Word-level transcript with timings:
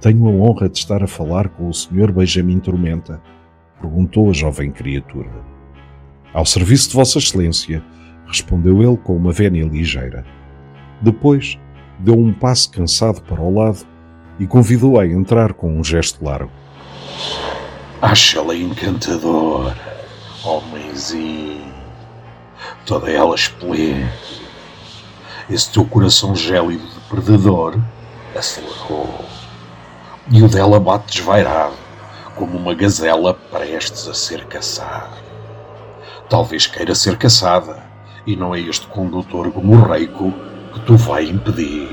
Tenho 0.00 0.26
a 0.26 0.30
honra 0.30 0.66
de 0.66 0.78
estar 0.78 1.02
a 1.02 1.06
falar 1.06 1.50
com 1.50 1.68
o 1.68 1.74
Sr. 1.74 2.10
Benjamin 2.10 2.58
Tormenta, 2.58 3.20
perguntou 3.78 4.30
a 4.30 4.32
jovem 4.32 4.72
criatura. 4.72 5.30
Ao 6.32 6.46
serviço 6.46 6.88
de 6.88 6.94
Vossa 6.94 7.18
Excelência, 7.18 7.84
respondeu 8.26 8.82
ele 8.82 8.96
com 8.96 9.14
uma 9.14 9.30
vénia 9.30 9.66
ligeira. 9.66 10.24
Depois, 11.02 11.58
deu 11.98 12.14
um 12.14 12.32
passo 12.32 12.70
cansado 12.70 13.20
para 13.22 13.42
o 13.42 13.54
lado 13.54 13.86
e 14.38 14.46
convidou-a 14.46 15.02
a 15.02 15.06
entrar 15.06 15.52
com 15.52 15.78
um 15.78 15.84
gesto 15.84 16.24
largo. 16.24 16.50
Acha-la 18.00 18.56
encantadora, 18.56 19.76
homenzinho. 20.42 21.74
Toda 22.86 23.10
ela 23.10 23.34
esplêndida. 23.34 24.10
Esse 25.50 25.70
teu 25.70 25.84
coração 25.84 26.34
gélido 26.34 26.86
de 26.86 27.00
perdedor 27.10 27.78
acelerou 28.34 29.29
e 30.28 30.42
o 30.42 30.48
dela 30.48 30.78
bate 30.78 31.16
desvairado, 31.16 31.74
como 32.34 32.56
uma 32.56 32.74
gazela 32.74 33.34
prestes 33.34 34.06
a 34.08 34.14
ser 34.14 34.44
caçada. 34.46 35.16
Talvez 36.28 36.66
queira 36.66 36.94
ser 36.94 37.16
caçada, 37.16 37.82
e 38.26 38.36
não 38.36 38.54
é 38.54 38.60
este 38.60 38.86
condutor 38.86 39.50
gomorreico 39.50 40.32
que 40.72 40.80
tu 40.80 40.96
vai 40.96 41.24
impedir. 41.24 41.88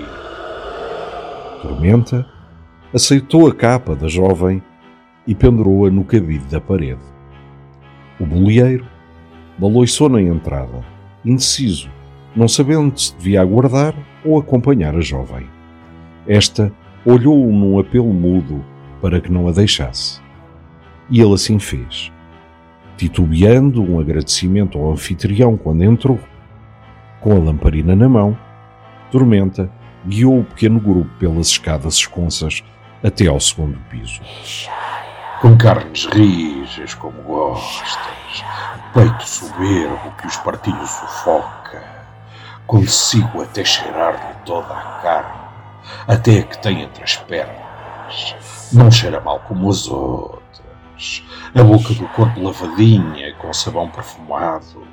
Tormenta 1.61 2.25
aceitou 2.93 3.47
a 3.47 3.53
capa 3.53 3.95
da 3.95 4.07
jovem 4.07 4.61
e 5.25 5.33
pendurou-a 5.33 5.89
no 5.89 6.03
cabide 6.03 6.45
da 6.45 6.61
parede. 6.61 7.01
O 8.19 8.25
bolieiro 8.25 8.85
baloiçou 9.57 10.09
na 10.09 10.21
entrada, 10.21 10.85
indeciso, 11.25 11.89
não 12.35 12.47
sabendo 12.47 12.97
se 12.99 13.15
devia 13.17 13.41
aguardar 13.41 13.95
ou 14.23 14.37
acompanhar 14.37 14.95
a 14.95 15.01
jovem. 15.01 15.49
Esta 16.27 16.71
olhou-o 17.05 17.51
num 17.51 17.79
apelo 17.79 18.13
mudo 18.13 18.63
para 19.01 19.21
que 19.21 19.31
não 19.31 19.47
a 19.47 19.51
deixasse. 19.51 20.21
E 21.09 21.21
ele 21.21 21.33
assim 21.33 21.59
fez. 21.59 22.11
Titubeando 22.97 23.81
um 23.81 23.99
agradecimento 23.99 24.77
ao 24.77 24.91
anfitrião 24.91 25.55
quando 25.55 25.83
entrou, 25.83 26.19
com 27.21 27.31
a 27.31 27.39
lamparina 27.39 27.95
na 27.95 28.09
mão, 28.09 28.37
Tormenta 29.11 29.71
guiou 30.05 30.39
o 30.39 30.43
pequeno 30.43 30.79
grupo 30.79 31.09
pelas 31.19 31.47
escadas 31.47 31.95
esconsas 31.95 32.63
até 33.03 33.27
ao 33.27 33.39
segundo 33.39 33.77
piso. 33.89 34.21
Com 35.41 35.55
carnes 35.57 36.05
rijas 36.07 36.95
como 36.95 37.21
gostas, 37.21 38.43
peito 38.93 39.27
soberbo 39.27 40.11
que 40.19 40.27
os 40.27 40.37
partilhos 40.37 40.89
sufoca, 40.89 41.83
consigo 42.65 43.41
até 43.41 43.63
cheirar-lhe 43.63 44.35
toda 44.45 44.73
a 44.73 44.99
carne 45.01 45.46
até 46.07 46.43
que 46.43 46.57
tem 46.59 46.81
entre 46.81 47.03
as 47.03 47.17
pernas. 47.17 48.35
Não 48.71 48.91
cheira 48.91 49.19
mal 49.21 49.39
como 49.41 49.69
as 49.69 49.87
outras. 49.87 51.23
A 51.55 51.63
boca 51.63 51.93
do 51.93 52.07
corpo 52.09 52.41
lavadinha, 52.41 53.33
com 53.35 53.53
sabão 53.53 53.89
perfumado. 53.89 54.87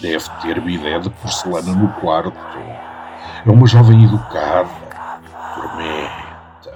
Deve 0.00 0.28
ter 0.42 0.60
bidé 0.60 0.98
de 0.98 1.10
porcelana 1.10 1.72
no 1.72 1.88
quarto. 1.94 2.58
É 3.46 3.50
uma 3.50 3.66
jovem 3.66 4.04
educada. 4.04 4.68
Tormenta. 5.54 6.74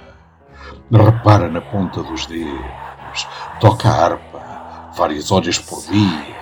Repara 0.91 1.49
na 1.49 1.61
ponta 1.61 2.03
dos 2.03 2.25
dedos. 2.25 3.27
Toca 3.59 3.89
a 3.89 4.05
harpa 4.05 4.91
várias 4.95 5.31
horas 5.31 5.57
por 5.59 5.81
dia. 5.83 6.35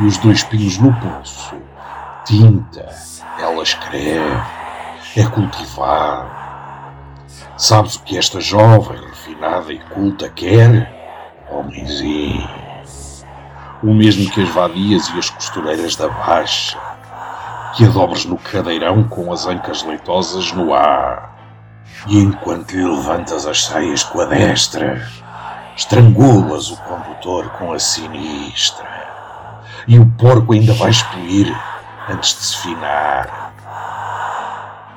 E 0.00 0.04
os 0.04 0.18
dois 0.18 0.42
pingos 0.42 0.78
no 0.78 0.92
pulso. 0.94 1.54
Tinta. 2.24 2.88
Ela 3.38 3.62
escreve 3.62 4.61
é 5.20 5.26
cultivado. 5.26 6.30
Sabes 7.56 7.96
o 7.96 8.02
que 8.02 8.16
esta 8.16 8.40
jovem, 8.40 8.98
refinada 9.00 9.72
e 9.72 9.78
culta 9.78 10.28
quer? 10.28 10.90
Homenzinho. 11.50 12.48
O 13.82 13.92
mesmo 13.92 14.30
que 14.30 14.42
as 14.42 14.48
vadias 14.48 15.08
e 15.08 15.18
as 15.18 15.28
costureiras 15.28 15.96
da 15.96 16.08
baixa. 16.08 16.78
Que 17.74 17.84
a 17.84 17.88
dobres 17.88 18.24
no 18.24 18.38
cadeirão 18.38 19.04
com 19.04 19.32
as 19.32 19.46
ancas 19.46 19.82
leitosas 19.82 20.52
no 20.52 20.72
ar. 20.72 21.36
E 22.06 22.18
enquanto 22.18 22.72
lhe 22.72 22.84
levantas 22.84 23.46
as 23.46 23.64
saias 23.64 24.02
com 24.02 24.20
a 24.20 24.24
destra, 24.24 25.06
estrangulas 25.76 26.70
o 26.70 26.76
condutor 26.78 27.50
com 27.58 27.72
a 27.72 27.78
sinistra. 27.78 28.88
E 29.86 29.98
o 29.98 30.06
porco 30.06 30.52
ainda 30.52 30.72
vai 30.74 30.90
explodir 30.90 31.54
antes 32.08 32.30
de 32.38 32.44
se 32.44 32.56
finar. 32.58 33.52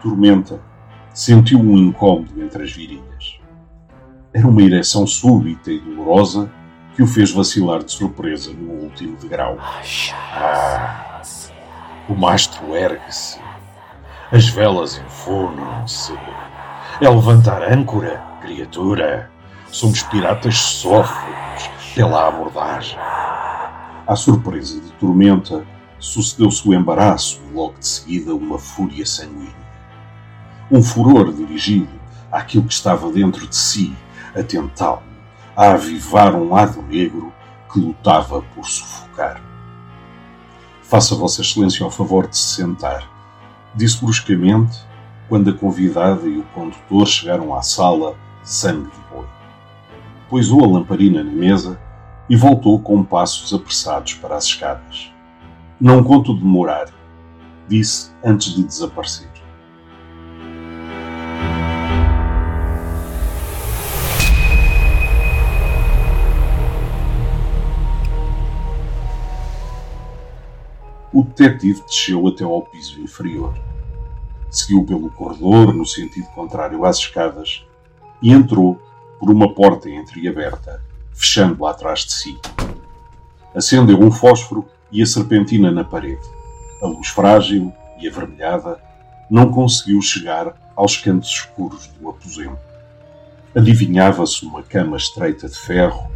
Tormenta 0.05 0.61
sentiu 1.15 1.59
um 1.59 1.75
incômodo 1.75 2.39
entre 2.39 2.61
as 2.61 2.71
virilhas. 2.71 3.39
Era 4.31 4.47
uma 4.47 4.61
ereção 4.61 5.07
súbita 5.07 5.71
e 5.71 5.79
dolorosa 5.79 6.51
que 6.95 7.01
o 7.01 7.07
fez 7.07 7.31
vacilar 7.31 7.83
de 7.83 7.91
surpresa 7.91 8.53
no 8.53 8.83
último 8.83 9.17
degrau. 9.17 9.57
Ah, 10.31 11.23
o 12.07 12.13
mastro 12.13 12.75
ergue-se. 12.75 13.39
As 14.31 14.47
velas 14.47 15.01
enfunam-se. 15.03 16.13
É 17.01 17.09
levantar 17.09 17.63
âncora, 17.63 18.23
criatura. 18.41 19.31
Somos 19.71 20.03
piratas 20.03 20.55
sófregos 20.55 21.67
pela 21.95 22.27
abordagem. 22.27 22.99
À 22.99 24.15
surpresa 24.15 24.79
de 24.79 24.91
Tormenta, 24.93 25.65
sucedeu-se 25.97 26.69
o 26.69 26.75
embaraço 26.75 27.41
e 27.49 27.55
logo 27.55 27.79
de 27.79 27.87
seguida 27.87 28.35
uma 28.35 28.59
fúria 28.59 29.03
sanguínea 29.03 29.64
um 30.71 30.81
furor 30.81 31.31
dirigido 31.31 31.89
àquilo 32.31 32.65
que 32.65 32.73
estava 32.73 33.11
dentro 33.11 33.47
de 33.47 33.55
si, 33.55 33.95
a 34.35 34.43
tentá-lo, 34.43 35.03
a 35.55 35.71
avivar 35.71 36.35
um 36.35 36.49
lado 36.49 36.81
negro 36.81 37.31
que 37.71 37.79
lutava 37.79 38.41
por 38.53 38.65
sufocar. 38.65 39.41
Faça 40.81 41.15
Vossa 41.15 41.41
Excelência 41.41 41.83
ao 41.83 41.91
favor 41.91 42.27
de 42.27 42.37
se 42.37 42.55
sentar, 42.55 43.07
disse 43.73 44.03
bruscamente 44.03 44.79
quando 45.27 45.49
a 45.49 45.53
convidada 45.53 46.27
e 46.27 46.37
o 46.37 46.43
condutor 46.53 47.07
chegaram 47.07 47.55
à 47.55 47.61
sala 47.61 48.15
sangue 48.43 48.89
de 48.91 48.99
boi. 49.11 49.25
Poisou 50.29 50.63
a 50.63 50.67
lamparina 50.67 51.23
na 51.23 51.31
mesa 51.31 51.79
e 52.29 52.35
voltou 52.35 52.79
com 52.79 53.03
passos 53.03 53.53
apressados 53.53 54.13
para 54.15 54.35
as 54.35 54.45
escadas. 54.45 55.11
Não 55.79 56.03
conto 56.03 56.33
demorar, 56.33 56.87
disse 57.67 58.11
antes 58.23 58.53
de 58.53 58.63
desaparecer. 58.63 59.34
Detetive 71.35 71.83
desceu 71.85 72.25
até 72.27 72.43
ao 72.43 72.61
piso 72.61 72.99
inferior. 73.01 73.53
Seguiu 74.49 74.83
pelo 74.85 75.09
corredor 75.09 75.73
no 75.73 75.85
sentido 75.85 76.27
contrário 76.27 76.85
às 76.85 76.97
escadas 76.97 77.65
e 78.21 78.31
entrou 78.31 78.81
por 79.19 79.29
uma 79.29 79.53
porta 79.53 79.89
entreaberta, 79.89 80.81
fechando-a 81.13 81.71
atrás 81.71 82.05
de 82.05 82.13
si. 82.13 82.39
Acendeu 83.53 83.99
um 83.99 84.11
fósforo 84.11 84.65
e 84.91 85.01
a 85.01 85.05
serpentina 85.05 85.71
na 85.71 85.83
parede. 85.83 86.27
A 86.81 86.87
luz 86.87 87.07
frágil 87.07 87.73
e 87.99 88.07
avermelhada 88.07 88.81
não 89.29 89.51
conseguiu 89.51 90.01
chegar 90.01 90.55
aos 90.75 90.97
cantos 90.97 91.29
escuros 91.29 91.87
do 91.99 92.09
aposento. 92.09 92.57
Adivinhava-se 93.53 94.45
uma 94.45 94.63
cama 94.63 94.97
estreita 94.97 95.47
de 95.47 95.57
ferro, 95.57 96.09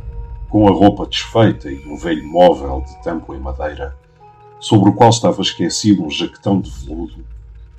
com 0.49 0.67
a 0.67 0.71
roupa 0.71 1.05
desfeita 1.05 1.69
e 1.69 1.85
um 1.85 1.95
velho 1.95 2.27
móvel 2.27 2.83
de 2.85 3.03
tampo 3.03 3.33
em 3.33 3.39
madeira 3.39 3.95
sobre 4.59 4.89
o 4.89 4.93
qual 4.93 5.09
estava 5.09 5.41
esquecido 5.41 6.03
um 6.03 6.09
jaquetão 6.09 6.59
de 6.59 6.69
veludo 6.69 7.25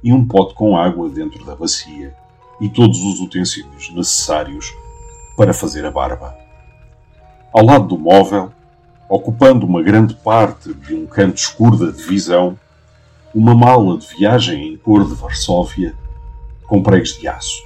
e 0.02 0.12
um 0.12 0.26
pote 0.26 0.54
com 0.54 0.76
água 0.76 1.08
dentro 1.08 1.44
da 1.44 1.54
bacia 1.54 2.14
e 2.60 2.68
todos 2.68 2.98
os 3.02 3.20
utensílios 3.20 3.90
necessários 3.90 4.74
para 5.36 5.52
fazer 5.52 5.84
a 5.84 5.90
barba. 5.90 6.36
Ao 7.52 7.64
lado 7.64 7.88
do 7.88 7.98
móvel, 7.98 8.52
ocupando 9.08 9.66
uma 9.66 9.82
grande 9.82 10.14
parte 10.14 10.72
de 10.72 10.94
um 10.94 11.06
canto 11.06 11.36
escuro 11.36 11.76
da 11.76 11.90
divisão, 11.90 12.58
uma 13.34 13.54
mala 13.54 13.98
de 13.98 14.06
viagem 14.06 14.72
em 14.72 14.76
cor 14.76 15.06
de 15.06 15.14
Varsóvia, 15.14 15.94
com 16.64 16.82
pregos 16.82 17.18
de 17.18 17.26
aço, 17.26 17.62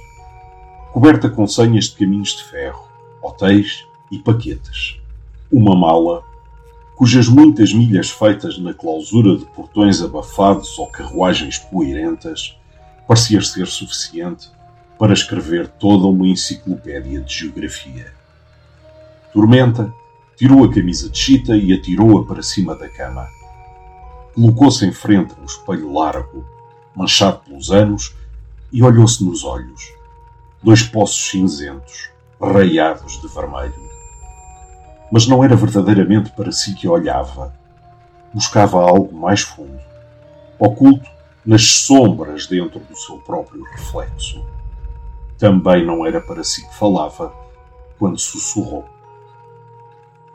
coberta 0.91 1.29
com 1.29 1.45
senhas 1.45 1.85
de 1.85 1.97
caminhos 1.97 2.29
de 2.29 2.43
ferro, 2.45 2.87
hotéis 3.21 3.85
e 4.11 4.17
paquetes. 4.17 4.99
Uma 5.51 5.75
mala 5.75 6.23
cujas 6.95 7.27
muitas 7.27 7.73
milhas 7.73 8.09
feitas 8.09 8.57
na 8.57 8.73
clausura 8.73 9.37
de 9.37 9.45
portões 9.45 10.01
abafados 10.01 10.79
ou 10.79 10.87
carruagens 10.87 11.57
poeirentas 11.57 12.57
parecia 13.07 13.41
ser 13.41 13.67
suficiente 13.67 14.49
para 14.97 15.13
escrever 15.13 15.67
toda 15.67 16.07
uma 16.07 16.27
enciclopédia 16.27 17.19
de 17.19 17.33
geografia. 17.33 18.13
Tormenta 19.33 19.93
tirou 20.37 20.63
a 20.63 20.73
camisa 20.73 21.09
de 21.09 21.17
chita 21.17 21.57
e 21.57 21.73
atirou-a 21.73 22.25
para 22.25 22.41
cima 22.41 22.75
da 22.75 22.87
cama. 22.87 23.27
Colocou-se 24.33 24.85
em 24.85 24.91
frente 24.91 25.33
a 25.37 25.41
um 25.41 25.45
espelho 25.45 25.91
largo, 25.91 26.45
manchado 26.95 27.39
pelos 27.39 27.71
anos, 27.71 28.15
e 28.71 28.81
olhou-se 28.81 29.23
nos 29.23 29.43
olhos. 29.43 29.93
Dois 30.63 30.83
poços 30.83 31.29
cinzentos, 31.29 32.09
raiados 32.41 33.21
de 33.21 33.27
vermelho. 33.27 33.84
Mas 35.11 35.27
não 35.27 35.43
era 35.43 35.55
verdadeiramente 35.55 36.31
para 36.31 36.51
si 36.51 36.73
que 36.73 36.87
olhava. 36.87 37.53
Buscava 38.33 38.81
algo 38.81 39.15
mais 39.15 39.41
fundo, 39.41 39.79
oculto 40.59 41.09
nas 41.45 41.63
sombras 41.63 42.47
dentro 42.47 42.79
do 42.79 42.97
seu 42.97 43.17
próprio 43.19 43.63
reflexo. 43.63 44.43
Também 45.37 45.85
não 45.85 46.05
era 46.05 46.19
para 46.19 46.43
si 46.43 46.67
que 46.67 46.75
falava 46.75 47.33
quando 47.99 48.17
sussurrou. 48.17 48.85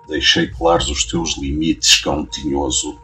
Deixei 0.06 0.48
claros 0.48 0.88
os 0.88 1.04
teus 1.04 1.36
limites, 1.36 2.00
cão 2.00 2.24
tinhoso. 2.24 2.98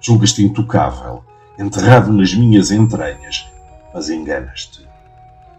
Julgas-te 0.00 0.42
intocável, 0.44 1.24
enterrado 1.58 2.12
nas 2.12 2.32
minhas 2.34 2.70
entranhas, 2.70 3.46
mas 3.92 4.08
enganas-te. 4.08 4.86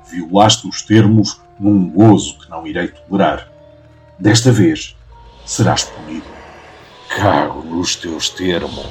Violaste 0.10 0.68
os 0.68 0.82
termos 0.82 1.42
num 1.60 1.90
gozo 1.90 2.40
que 2.40 2.50
não 2.50 2.66
irei 2.66 2.88
tolerar. 2.88 3.52
Desta 4.18 4.52
vez 4.52 4.96
serás 5.50 5.84
punido. 5.84 6.28
Cago 7.10 7.64
nos 7.64 7.96
teus 7.96 8.30
termos. 8.30 8.86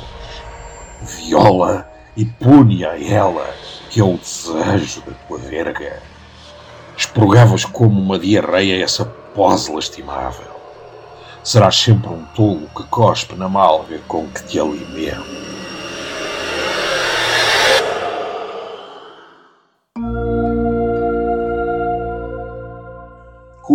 Viola 1.00 1.88
e 2.16 2.24
pune 2.24 2.84
a 2.84 3.00
ela, 3.00 3.48
que 3.88 4.00
é 4.00 4.04
o 4.04 4.18
desejo 4.18 5.02
da 5.02 5.12
tua 5.12 5.38
verga. 5.38 6.02
Expurgavas 6.96 7.64
como 7.64 8.00
uma 8.00 8.18
diarreia 8.18 8.82
essa 8.82 9.04
pose 9.04 9.72
lastimável. 9.72 10.58
Serás 11.44 11.76
sempre 11.76 12.10
um 12.10 12.24
tolo 12.34 12.68
que 12.76 12.82
cospe 12.88 13.36
na 13.36 13.48
malga 13.48 14.00
com 14.08 14.26
que 14.26 14.42
te 14.42 14.58
alimenta. 14.58 15.47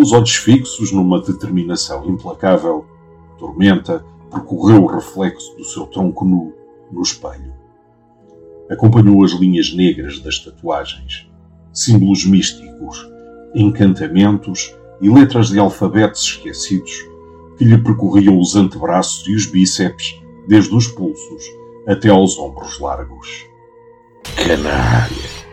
Os 0.03 0.11
olhos 0.11 0.35
fixos 0.35 0.91
numa 0.91 1.21
determinação 1.21 2.05
implacável, 2.05 2.85
Tormenta 3.39 4.05
percorreu 4.29 4.83
o 4.83 4.87
reflexo 4.87 5.55
do 5.55 5.63
seu 5.63 5.85
tronco 5.85 6.25
nu 6.25 6.53
no 6.91 7.01
espelho. 7.01 7.53
Acompanhou 8.69 9.23
as 9.23 9.31
linhas 9.31 9.73
negras 9.73 10.19
das 10.19 10.39
tatuagens, 10.39 11.29
símbolos 11.71 12.25
místicos, 12.25 13.09
encantamentos 13.55 14.75
e 15.01 15.09
letras 15.09 15.47
de 15.47 15.57
alfabetos 15.57 16.21
esquecidos 16.21 17.05
que 17.57 17.63
lhe 17.63 17.77
percorriam 17.77 18.37
os 18.37 18.57
antebraços 18.57 19.25
e 19.27 19.33
os 19.33 19.45
bíceps, 19.45 20.21
desde 20.47 20.75
os 20.75 20.87
pulsos 20.87 21.43
até 21.87 22.09
aos 22.09 22.37
ombros 22.37 22.77
largos. 22.77 23.45
Canalha! 24.35 25.43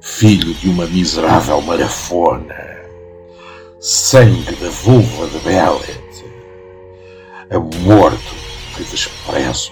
Filho 0.00 0.52
de 0.54 0.68
uma 0.68 0.86
miserável 0.86 1.60
marafona! 1.60 2.77
Sangue 3.80 4.56
da 4.56 4.68
vulva 4.70 5.28
de 5.28 5.38
Bellet, 5.44 6.24
morto 7.86 8.34
que 8.76 8.82
desprezo. 8.82 9.70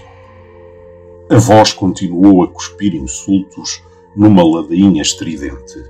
A 1.29 1.37
voz 1.38 1.73
continuou 1.73 2.44
a 2.44 2.49
cuspir 2.49 2.94
insultos 2.94 3.82
numa 4.14 4.44
ladainha 4.44 5.03
estridente. 5.03 5.85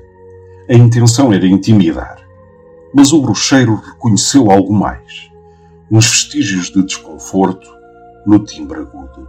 A 0.67 0.73
intenção 0.73 1.31
era 1.31 1.47
intimidar, 1.47 2.27
mas 2.95 3.13
o 3.13 3.21
bruxeiro 3.21 3.75
reconheceu 3.75 4.51
algo 4.51 4.73
mais, 4.73 5.31
uns 5.91 6.07
vestígios 6.07 6.71
de 6.71 6.83
desconforto 6.87 7.69
no 8.27 8.39
timbre 8.39 8.81
agudo. 8.81 9.29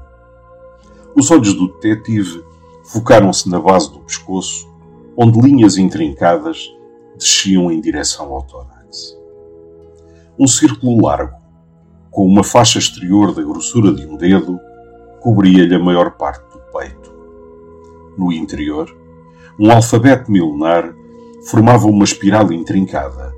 Os 1.14 1.30
olhos 1.30 1.54
do 1.54 1.74
detetive 1.74 2.42
focaram-se 2.86 3.50
na 3.50 3.60
base 3.60 3.92
do 3.92 4.00
pescoço, 4.00 4.66
onde 5.18 5.42
linhas 5.42 5.78
intrincadas 5.78 6.74
desciam 7.18 7.70
em 7.70 7.82
direção 7.82 8.32
ao 8.32 8.44
tórax 8.44 8.77
um 10.40 10.48
círculo 10.48 11.04
largo, 11.04 11.36
com 12.12 12.26
uma 12.26 12.44
faixa 12.44 12.78
exterior 12.78 13.34
da 13.34 13.42
grossura 13.42 13.92
de 13.92 14.06
um 14.06 14.16
dedo, 14.16 14.60
cobria-lhe 15.20 15.74
a 15.74 15.80
maior 15.80 16.12
parte 16.12 16.44
do 16.52 16.60
peito. 16.72 17.12
No 18.18 18.32
interior, 18.32 18.96
um 19.60 19.72
alfabeto 19.72 20.32
milenar 20.32 20.94
formava 21.48 21.88
uma 21.88 22.04
espiral 22.04 22.52
intrincada, 22.52 23.34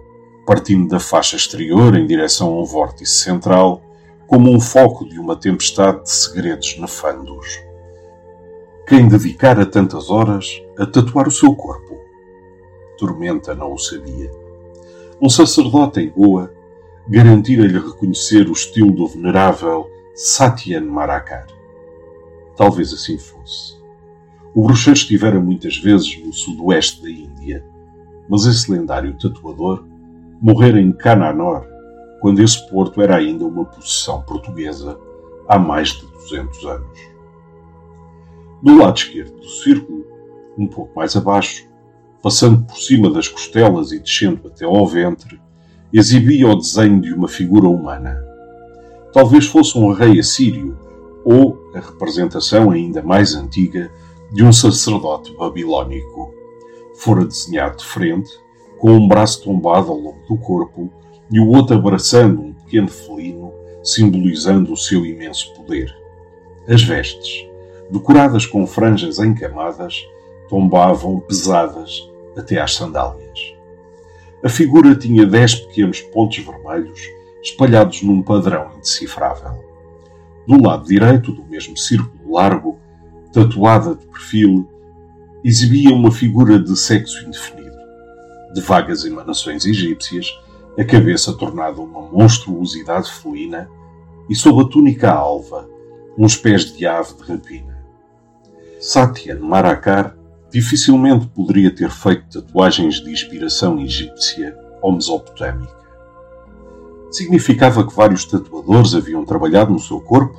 partindo 0.46 0.90
da 0.90 1.00
faixa 1.00 1.36
exterior 1.36 1.96
em 1.96 2.06
direção 2.06 2.54
a 2.54 2.62
um 2.62 2.66
vórtice 2.66 3.24
central, 3.24 3.82
como 4.28 4.52
um 4.52 4.60
foco 4.60 5.08
de 5.08 5.20
uma 5.20 5.36
tempestade 5.36 6.04
de 6.04 6.12
segredos 6.12 6.78
nefandos. 6.78 7.60
Quem 8.88 9.08
dedicara 9.08 9.66
tantas 9.66 10.10
horas 10.10 10.62
a 10.78 10.86
tatuar 10.86 11.28
o 11.28 11.32
seu 11.32 11.56
corpo? 11.56 11.98
Tormenta 12.98 13.56
não 13.56 13.74
o 13.74 13.78
sabia. 13.78 14.32
Um 15.22 15.30
sacerdote 15.30 16.00
em 16.00 16.10
Goa 16.10 16.52
garantira-lhe 17.10 17.80
reconhecer 17.80 18.48
o 18.48 18.52
estilo 18.52 18.92
do 18.92 19.08
venerável 19.08 19.90
Satyan 20.14 20.82
Marakar. 20.82 21.48
Talvez 22.56 22.94
assim 22.94 23.18
fosse. 23.18 23.80
O 24.54 24.64
bruxeiro 24.64 24.98
estivera 24.98 25.40
muitas 25.40 25.78
vezes 25.78 26.24
no 26.24 26.32
sudoeste 26.32 27.02
da 27.02 27.10
Índia, 27.10 27.66
mas 28.30 28.46
esse 28.46 28.72
lendário 28.72 29.18
tatuador 29.18 29.84
morrera 30.40 30.80
em 30.80 30.92
Cananor, 30.92 31.66
quando 32.22 32.44
esse 32.44 32.70
porto 32.70 33.02
era 33.02 33.16
ainda 33.16 33.44
uma 33.44 33.66
possessão 33.66 34.22
portuguesa 34.22 35.00
há 35.48 35.58
mais 35.58 35.90
de 35.90 36.06
200 36.06 36.66
anos. 36.66 37.00
Do 38.62 38.78
lado 38.78 38.98
esquerdo 38.98 39.36
do 39.36 39.50
círculo, 39.50 40.06
um 40.56 40.68
pouco 40.68 40.96
mais 40.96 41.16
abaixo, 41.16 41.68
passando 42.22 42.64
por 42.66 42.78
cima 42.78 43.10
das 43.10 43.28
costelas 43.28 43.92
e 43.92 44.00
descendo 44.00 44.48
até 44.48 44.66
ao 44.66 44.86
ventre, 44.86 45.42
exibia 45.92 46.48
o 46.48 46.56
desenho 46.56 47.02
de 47.02 47.14
uma 47.14 47.28
figura 47.28 47.68
humana. 47.68 48.24
Talvez 49.12 49.48
fosse 49.48 49.78
um 49.78 49.92
rei 49.92 50.20
assírio 50.20 50.78
ou 51.26 51.58
a 51.74 51.80
representação 51.80 52.70
ainda 52.72 53.02
mais 53.02 53.34
antiga 53.36 53.92
de 54.32 54.44
um 54.44 54.54
sacerdote 54.54 55.36
babilônico. 55.36 56.34
Fora 56.96 57.26
desenhado 57.26 57.78
de 57.78 57.86
frente, 57.86 58.30
com 58.78 58.92
um 58.92 59.08
braço 59.08 59.44
tombado 59.44 59.92
ao 59.92 59.98
longo 59.98 60.20
do 60.28 60.38
corpo 60.38 60.92
e 61.32 61.40
o 61.40 61.48
outro 61.50 61.76
abraçando 61.76 62.42
um 62.42 62.54
pequeno 62.54 62.88
felino, 62.88 63.52
simbolizando 63.84 64.72
o 64.72 64.78
seu 64.78 65.06
imenso 65.06 65.54
poder. 65.56 65.94
As 66.68 66.84
vestes, 66.84 67.48
decoradas 67.90 68.46
com 68.46 68.68
franjas 68.68 69.20
encamadas, 69.20 70.06
tombavam 70.48 71.20
pesadas 71.20 72.08
até 72.38 72.60
às 72.60 72.76
sandálias. 72.76 73.29
A 74.44 74.48
figura 74.48 74.96
tinha 74.96 75.26
dez 75.26 75.56
pequenos 75.56 76.02
pontos 76.02 76.38
vermelhos 76.38 77.02
espalhados 77.44 78.02
num 78.02 78.22
padrão 78.22 78.72
indecifrável. 78.78 79.64
Do 80.48 80.62
lado 80.62 80.86
direito 80.86 81.32
do 81.32 81.44
mesmo 81.44 81.78
círculo 81.78 82.34
largo, 82.34 82.80
tatuada 83.34 83.96
de 83.96 84.06
perfil, 84.06 84.68
exibia 85.44 85.94
uma 85.94 86.12
figura 86.12 86.58
de 86.58 86.76
sexo 86.78 87.26
indefinido, 87.26 87.78
de 88.54 88.62
vagas 88.62 89.06
emanações 89.06 89.66
egípcias, 89.66 90.28
a 90.78 90.84
cabeça 90.84 91.34
tornada 91.34 91.82
uma 91.82 92.02
monstruosidade 92.02 93.12
felina 93.12 93.70
e 94.30 94.36
sob 94.36 94.62
a 94.62 94.66
túnica 94.66 95.12
alva, 95.12 95.70
uns 96.18 96.36
pés 96.38 96.74
de 96.74 96.86
ave 96.86 97.14
de 97.16 97.24
rapina. 97.24 97.78
Satyan 98.80 99.40
Marakar 99.40 100.16
dificilmente 100.52 101.28
poderia 101.28 101.74
ter 101.74 101.92
feito 101.92 102.42
tatuagens 102.42 102.96
de 102.96 103.12
inspiração 103.12 103.80
egípcia 103.80 104.58
ou 104.82 104.92
mesopotâmica. 104.92 105.78
Significava 107.12 107.86
que 107.86 107.94
vários 107.94 108.26
tatuadores 108.26 108.94
haviam 108.94 109.26
trabalhado 109.26 109.72
no 109.72 109.80
seu 109.80 110.00
corpo? 110.00 110.38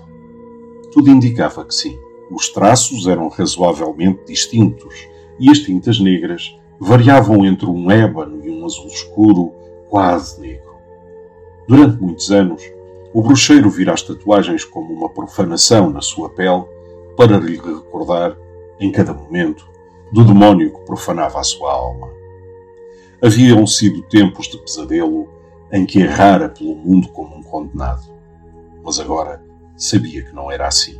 Tudo 0.92 1.10
indicava 1.10 1.64
que 1.64 1.74
sim. 1.74 1.98
Os 2.30 2.48
traços 2.48 3.06
eram 3.06 3.28
razoavelmente 3.28 4.24
distintos 4.26 4.94
e 5.38 5.50
as 5.50 5.58
tintas 5.58 5.98
negras 5.98 6.56
variavam 6.78 7.44
entre 7.44 7.66
um 7.66 7.90
ébano 7.90 8.44
e 8.44 8.50
um 8.50 8.64
azul 8.64 8.86
escuro, 8.86 9.52
quase 9.88 10.40
negro. 10.40 10.70
Durante 11.68 12.00
muitos 12.00 12.30
anos, 12.30 12.62
o 13.12 13.22
bruxeiro 13.22 13.68
vira 13.68 13.92
as 13.92 14.02
tatuagens 14.02 14.64
como 14.64 14.92
uma 14.92 15.08
profanação 15.08 15.90
na 15.90 16.00
sua 16.00 16.30
pele 16.30 16.64
para 17.16 17.36
lhe 17.38 17.56
recordar, 17.56 18.36
em 18.78 18.90
cada 18.90 19.12
momento, 19.12 19.69
do 20.12 20.24
demónio 20.24 20.72
que 20.72 20.84
profanava 20.84 21.40
a 21.40 21.44
sua 21.44 21.72
alma. 21.72 22.08
Haviam 23.22 23.66
sido 23.66 24.02
tempos 24.02 24.48
de 24.48 24.58
pesadelo 24.58 25.28
em 25.72 25.86
que 25.86 26.00
errara 26.00 26.48
pelo 26.48 26.74
mundo 26.74 27.08
como 27.08 27.36
um 27.36 27.42
condenado. 27.42 28.02
Mas 28.82 28.98
agora 28.98 29.42
sabia 29.76 30.24
que 30.24 30.32
não 30.32 30.50
era 30.50 30.66
assim. 30.66 30.98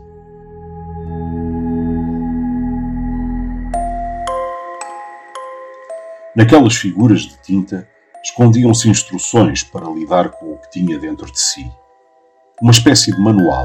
Naquelas 6.36 6.76
figuras 6.76 7.22
de 7.22 7.36
tinta 7.42 7.88
escondiam-se 8.22 8.88
instruções 8.88 9.64
para 9.64 9.90
lidar 9.90 10.30
com 10.30 10.52
o 10.52 10.58
que 10.58 10.70
tinha 10.70 10.98
dentro 10.98 11.30
de 11.30 11.40
si. 11.40 11.68
Uma 12.62 12.70
espécie 12.70 13.12
de 13.12 13.20
manual, 13.20 13.64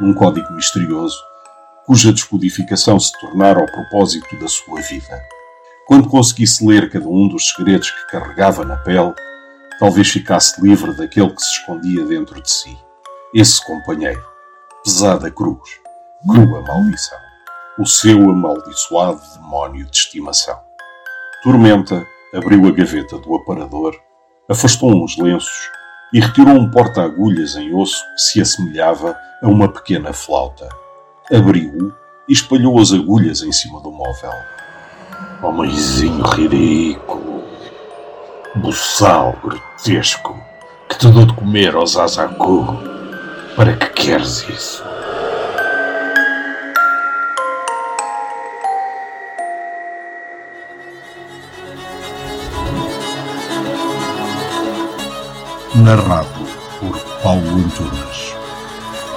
num 0.00 0.14
código 0.14 0.50
misterioso, 0.52 1.18
cuja 1.86 2.12
descodificação 2.12 2.98
se 2.98 3.12
tornara 3.20 3.60
ao 3.60 3.66
propósito 3.66 4.38
da 4.38 4.48
sua 4.48 4.80
vida. 4.80 5.20
Quando 5.86 6.08
conseguisse 6.08 6.64
ler 6.66 6.90
cada 6.90 7.08
um 7.08 7.28
dos 7.28 7.50
segredos 7.50 7.90
que 7.90 8.06
carregava 8.06 8.64
na 8.64 8.76
pele, 8.76 9.12
talvez 9.78 10.08
ficasse 10.08 10.60
livre 10.60 10.96
daquele 10.96 11.30
que 11.30 11.42
se 11.42 11.52
escondia 11.58 12.04
dentro 12.04 12.40
de 12.40 12.50
si. 12.50 12.78
Esse 13.34 13.64
companheiro, 13.66 14.24
pesada 14.84 15.30
cruz, 15.30 15.80
crua 16.24 16.62
maldição, 16.62 17.18
o 17.78 17.86
seu 17.86 18.30
amaldiçoado 18.30 19.20
demónio 19.34 19.86
de 19.86 19.96
estimação. 19.96 20.58
Tormenta 21.42 22.06
abriu 22.32 22.66
a 22.68 22.70
gaveta 22.70 23.18
do 23.18 23.34
aparador, 23.34 23.94
afastou 24.48 24.94
uns 24.94 25.18
lenços 25.18 25.70
e 26.12 26.20
retirou 26.20 26.54
um 26.54 26.70
porta-agulhas 26.70 27.56
em 27.56 27.74
osso 27.74 28.04
que 28.14 28.22
se 28.22 28.40
assemelhava 28.40 29.16
a 29.42 29.48
uma 29.48 29.68
pequena 29.68 30.12
flauta. 30.12 30.81
Abriu-o 31.30 31.92
e 32.28 32.32
espalhou 32.32 32.78
as 32.80 32.92
agulhas 32.92 33.42
em 33.42 33.52
cima 33.52 33.80
do 33.80 33.90
móvel. 33.90 34.32
Homenzinho 35.42 36.24
ridículo, 36.24 37.44
buçal 38.56 39.36
grotesco, 39.42 40.36
que 40.88 40.98
te 40.98 41.08
dou 41.08 41.26
de 41.26 41.34
comer 41.34 41.74
aos 41.74 41.96
Azaku. 41.96 42.66
Para 43.56 43.76
que 43.76 43.86
queres 43.90 44.48
isso? 44.48 44.82
narrado 55.74 56.28
por 56.78 56.98
Paulo 57.22 57.56
Antunes, 57.56 58.34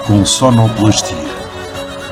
com 0.07 0.25
sonoplastia 0.25 1.44